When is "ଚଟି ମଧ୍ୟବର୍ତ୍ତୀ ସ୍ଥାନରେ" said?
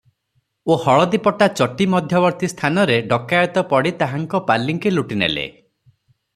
1.59-2.97